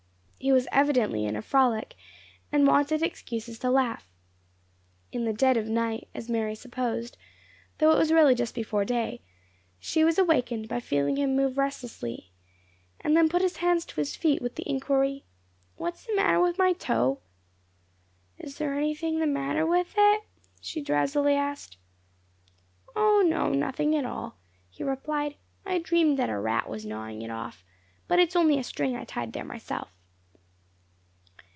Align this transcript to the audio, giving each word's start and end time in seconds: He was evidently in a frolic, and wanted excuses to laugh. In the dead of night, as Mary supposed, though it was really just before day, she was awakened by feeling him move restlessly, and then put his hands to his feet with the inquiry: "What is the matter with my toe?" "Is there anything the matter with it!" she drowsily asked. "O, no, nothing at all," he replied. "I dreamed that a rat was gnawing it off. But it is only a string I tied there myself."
He 0.41 0.51
was 0.51 0.67
evidently 0.71 1.27
in 1.27 1.35
a 1.35 1.41
frolic, 1.43 1.93
and 2.51 2.65
wanted 2.65 3.03
excuses 3.03 3.59
to 3.59 3.69
laugh. 3.69 4.11
In 5.11 5.23
the 5.25 5.33
dead 5.33 5.55
of 5.55 5.67
night, 5.67 6.07
as 6.15 6.31
Mary 6.31 6.55
supposed, 6.55 7.15
though 7.77 7.91
it 7.91 7.97
was 7.99 8.11
really 8.11 8.33
just 8.33 8.55
before 8.55 8.83
day, 8.83 9.21
she 9.79 10.03
was 10.03 10.17
awakened 10.17 10.67
by 10.67 10.79
feeling 10.79 11.15
him 11.17 11.35
move 11.35 11.59
restlessly, 11.59 12.31
and 13.01 13.15
then 13.15 13.29
put 13.29 13.43
his 13.43 13.57
hands 13.57 13.85
to 13.85 13.97
his 13.97 14.15
feet 14.15 14.41
with 14.41 14.55
the 14.55 14.67
inquiry: 14.67 15.25
"What 15.77 15.93
is 15.93 16.07
the 16.07 16.15
matter 16.15 16.39
with 16.41 16.57
my 16.57 16.73
toe?" 16.73 17.19
"Is 18.39 18.57
there 18.57 18.73
anything 18.73 19.19
the 19.19 19.27
matter 19.27 19.63
with 19.63 19.93
it!" 19.95 20.23
she 20.59 20.81
drowsily 20.81 21.35
asked. 21.35 21.77
"O, 22.95 23.21
no, 23.23 23.49
nothing 23.53 23.95
at 23.95 24.05
all," 24.05 24.39
he 24.71 24.83
replied. 24.83 25.35
"I 25.67 25.77
dreamed 25.77 26.17
that 26.17 26.31
a 26.31 26.39
rat 26.39 26.67
was 26.67 26.83
gnawing 26.83 27.21
it 27.21 27.29
off. 27.29 27.63
But 28.07 28.17
it 28.17 28.29
is 28.29 28.35
only 28.35 28.57
a 28.57 28.63
string 28.63 28.95
I 28.95 29.03
tied 29.05 29.33
there 29.33 29.45
myself." 29.45 29.93